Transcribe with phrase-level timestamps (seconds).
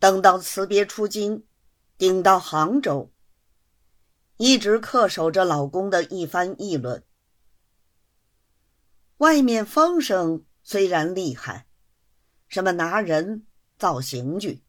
[0.00, 1.44] 等到辞别出京，
[1.98, 3.12] 顶到杭州，
[4.38, 7.04] 一直恪守着老公的一番议论。
[9.18, 11.66] 外面风声虽然厉害，
[12.48, 13.44] 什么拿人
[13.78, 14.62] 造刑具，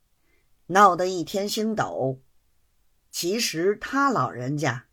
[0.65, 2.21] 闹得一天星斗，
[3.09, 4.87] 其实他老人家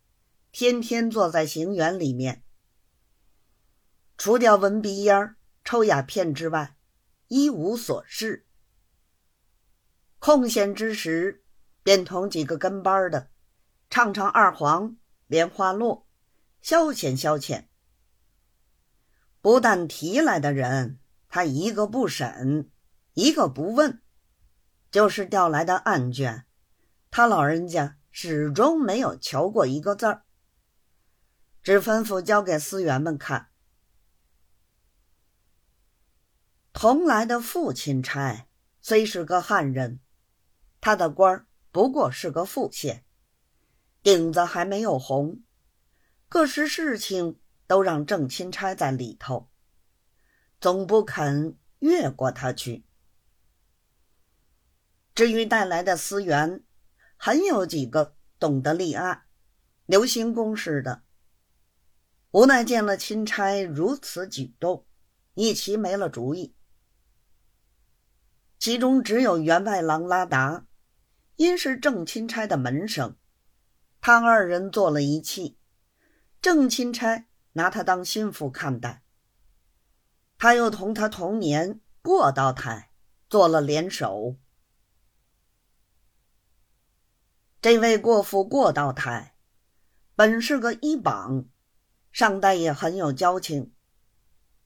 [0.53, 2.45] 天天坐在刑园里面，
[4.17, 5.35] 除掉闻鼻烟、
[5.65, 6.77] 抽鸦片之外，
[7.27, 8.45] 一无所事。
[10.19, 11.45] 空闲之时，
[11.83, 13.31] 便同几个跟班的
[13.89, 14.97] 唱唱二黄、
[15.27, 16.07] 莲花落，
[16.61, 17.67] 消遣消遣。
[19.41, 22.71] 不但提来的人，他一个不审，
[23.15, 24.01] 一个不问；
[24.91, 26.45] 就是调来的案卷，
[27.11, 30.25] 他老人家始终没有瞧过一个字儿，
[31.63, 33.49] 只吩咐交给司员们看。
[36.73, 38.49] 同来的父亲差
[38.81, 40.01] 虽是个汉人，
[40.89, 43.05] 他的官不过是个副县，
[44.03, 45.43] 顶子还没有红，
[46.31, 47.39] 各式事情。
[47.67, 49.51] 都让郑钦差在里头，
[50.59, 52.87] 总不肯越过他去。
[55.15, 56.65] 至于带来的司员，
[57.19, 59.25] 很有几个懂得立案、
[59.85, 61.03] 留心公事的。
[62.31, 64.87] 无奈见了钦差如此举动，
[65.35, 66.55] 一齐没了主意。
[68.59, 70.65] 其中只有员外郎拉达，
[71.39, 73.17] 因是郑钦差的门生，
[74.01, 75.59] 他二人做了一气，
[76.41, 77.25] 郑钦差。
[77.53, 79.03] 拿他当心腹看待，
[80.37, 82.93] 他又同他同年过道台
[83.29, 84.37] 做了联手。
[87.61, 89.35] 这位过父过道台
[90.15, 91.47] 本是个一榜，
[92.13, 93.73] 上代也很有交情。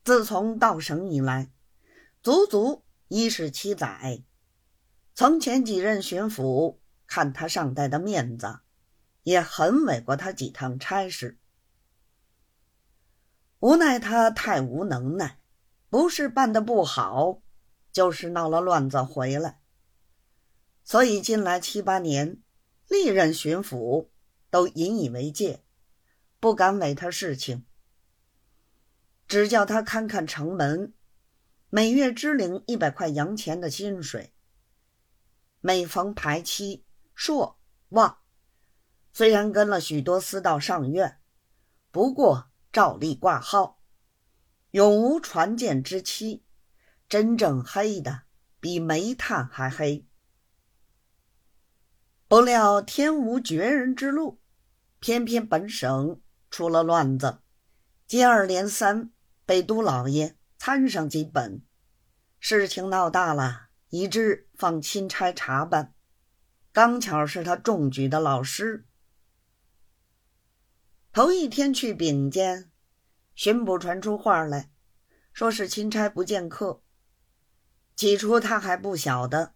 [0.03, 1.51] 自从到省以来，
[2.21, 4.23] 足足一十七载。
[5.15, 8.61] 从前几任巡抚看他上代的面子，
[9.21, 11.37] 也很委过他几趟差事。
[13.59, 15.39] 无奈他太无能耐，
[15.89, 17.41] 不是办的不好，
[17.91, 19.61] 就是闹了乱子回来。
[20.83, 22.41] 所以近来七八年，
[22.89, 24.09] 历任巡抚
[24.49, 25.63] 都引以为戒，
[26.39, 27.65] 不敢委他事情，
[29.27, 30.93] 只叫他看看城门，
[31.69, 34.32] 每月支领一百块洋钱的薪水。
[35.65, 36.83] 每逢排期、
[37.15, 37.57] 朔、
[37.89, 38.17] 望，
[39.13, 41.19] 虽然跟了许多私道上院，
[41.89, 42.49] 不过。
[42.73, 43.79] 照例挂号，
[44.71, 46.43] 永无传见之期。
[47.07, 48.23] 真正黑的
[48.59, 50.07] 比煤炭还黑。
[52.27, 54.41] 不料天无绝人之路，
[54.99, 56.19] 偏偏本省
[56.49, 57.43] 出了乱子，
[58.07, 59.11] 接二连三
[59.45, 61.63] 被都老爷参上几本，
[62.39, 63.62] 事情闹大了，
[63.95, 65.93] 以致放钦差查办。
[66.71, 68.87] 刚巧是他中举的老师。
[71.11, 72.71] 头一天去禀见，
[73.35, 74.71] 巡捕传出话来，
[75.31, 76.81] 说是钦差不见客。
[77.95, 79.53] 起初他还不晓得，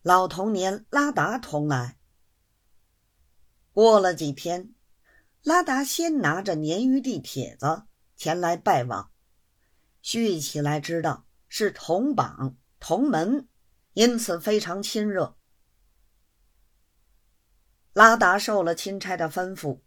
[0.00, 1.98] 老童年拉达同来。
[3.74, 4.72] 过了几天，
[5.42, 7.82] 拉达先拿着鲶鱼地帖子
[8.16, 9.10] 前来拜望，
[10.00, 13.46] 续起来知道是同榜同门，
[13.94, 15.36] 因此非常亲热。
[17.92, 19.80] 拉达受了钦差的吩咐。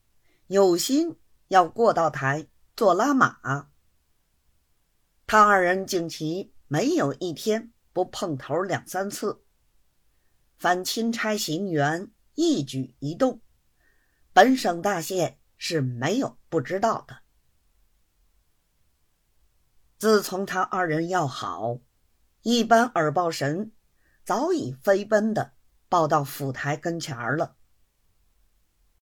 [0.48, 1.18] 有心
[1.48, 3.70] 要过道台做拉马，
[5.26, 9.46] 他二人竟其没有一天不碰头两三次。
[10.58, 13.40] 凡钦差行员一举一动，
[14.34, 17.22] 本省大县是没有不知道的。
[19.98, 21.80] 自从他二人要好，
[22.42, 23.72] 一般耳报神
[24.32, 25.52] 早已飞奔的
[25.90, 27.58] 抱到府台跟前儿了。